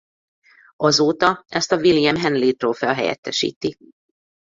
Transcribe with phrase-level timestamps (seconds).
[0.75, 3.75] Azóta ezt a William Hanley-trófea helyettesíti.